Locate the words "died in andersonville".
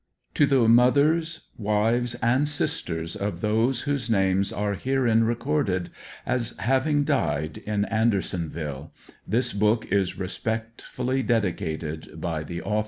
7.03-8.91